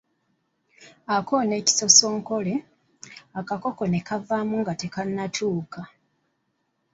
[1.15, 2.53] Akoona ekisosonkole,
[3.39, 5.81] akakoko ne kavamu nga tekannatuuka.